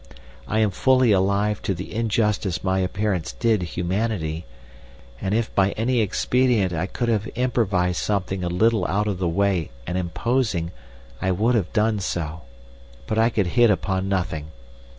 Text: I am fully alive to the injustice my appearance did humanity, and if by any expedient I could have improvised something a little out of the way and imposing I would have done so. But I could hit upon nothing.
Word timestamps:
I 0.47 0.57
am 0.61 0.71
fully 0.71 1.11
alive 1.11 1.61
to 1.61 1.75
the 1.75 1.93
injustice 1.93 2.63
my 2.63 2.79
appearance 2.79 3.33
did 3.33 3.61
humanity, 3.61 4.47
and 5.21 5.35
if 5.35 5.53
by 5.53 5.73
any 5.73 5.99
expedient 5.99 6.73
I 6.73 6.87
could 6.87 7.07
have 7.07 7.29
improvised 7.35 8.01
something 8.01 8.43
a 8.43 8.49
little 8.49 8.87
out 8.87 9.07
of 9.07 9.19
the 9.19 9.27
way 9.29 9.69
and 9.85 9.99
imposing 9.99 10.71
I 11.21 11.29
would 11.29 11.53
have 11.53 11.71
done 11.71 11.99
so. 11.99 12.41
But 13.05 13.19
I 13.19 13.29
could 13.29 13.45
hit 13.53 13.69
upon 13.69 14.09
nothing. 14.09 14.47